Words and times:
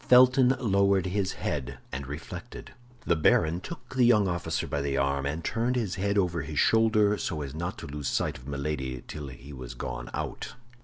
Felton 0.07 0.55
lowered 0.59 1.05
his 1.05 1.33
head 1.33 1.77
and 1.91 2.07
reflected. 2.07 2.71
The 3.05 3.15
baron 3.15 3.59
took 3.61 3.93
the 3.93 4.03
young 4.03 4.27
officer 4.27 4.65
by 4.65 4.81
the 4.81 4.97
arm, 4.97 5.27
and 5.27 5.43
turned 5.45 5.75
his 5.75 5.93
head 5.93 6.17
over 6.17 6.41
his 6.41 6.57
shoulder, 6.57 7.19
so 7.19 7.43
as 7.43 7.53
not 7.53 7.77
to 7.77 7.85
lose 7.85 8.07
sight 8.07 8.39
of 8.39 8.47
Milady 8.47 9.03
till 9.07 9.27
he 9.27 9.53
was 9.53 9.75
gone 9.75 10.09
out. 10.11 10.55